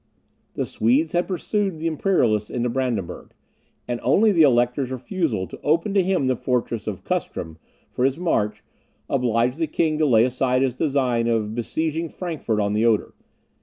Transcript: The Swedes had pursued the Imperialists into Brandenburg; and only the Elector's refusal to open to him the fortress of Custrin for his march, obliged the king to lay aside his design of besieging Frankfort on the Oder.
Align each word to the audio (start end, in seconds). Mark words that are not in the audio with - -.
The 0.55 0.65
Swedes 0.65 1.11
had 1.11 1.27
pursued 1.27 1.77
the 1.77 1.85
Imperialists 1.85 2.49
into 2.49 2.69
Brandenburg; 2.69 3.35
and 3.87 3.99
only 4.01 4.31
the 4.31 4.41
Elector's 4.41 4.89
refusal 4.89 5.45
to 5.45 5.61
open 5.61 5.93
to 5.93 6.01
him 6.01 6.25
the 6.25 6.35
fortress 6.35 6.87
of 6.87 7.03
Custrin 7.03 7.57
for 7.91 8.03
his 8.03 8.17
march, 8.17 8.63
obliged 9.07 9.59
the 9.59 9.67
king 9.67 9.99
to 9.99 10.07
lay 10.07 10.25
aside 10.25 10.63
his 10.63 10.73
design 10.73 11.27
of 11.27 11.53
besieging 11.53 12.09
Frankfort 12.09 12.59
on 12.59 12.73
the 12.73 12.83
Oder. 12.83 13.13